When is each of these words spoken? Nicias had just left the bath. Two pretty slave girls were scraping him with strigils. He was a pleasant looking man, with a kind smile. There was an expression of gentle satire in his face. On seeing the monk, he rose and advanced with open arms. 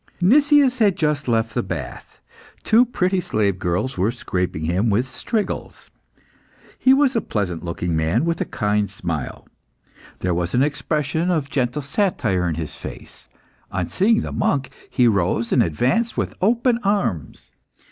Nicias 0.19 0.79
had 0.79 0.95
just 0.95 1.27
left 1.27 1.53
the 1.53 1.61
bath. 1.61 2.19
Two 2.63 2.87
pretty 2.87 3.21
slave 3.21 3.59
girls 3.59 3.99
were 3.99 4.09
scraping 4.09 4.63
him 4.63 4.89
with 4.89 5.05
strigils. 5.05 5.91
He 6.79 6.91
was 6.91 7.15
a 7.15 7.21
pleasant 7.21 7.63
looking 7.63 7.95
man, 7.95 8.25
with 8.25 8.41
a 8.41 8.45
kind 8.45 8.89
smile. 8.89 9.47
There 10.17 10.33
was 10.33 10.55
an 10.55 10.63
expression 10.63 11.29
of 11.29 11.51
gentle 11.51 11.83
satire 11.83 12.49
in 12.49 12.55
his 12.55 12.75
face. 12.75 13.27
On 13.71 13.89
seeing 13.89 14.21
the 14.21 14.31
monk, 14.31 14.71
he 14.89 15.07
rose 15.07 15.51
and 15.53 15.61
advanced 15.61 16.17
with 16.17 16.33
open 16.41 16.79
arms. 16.83 17.51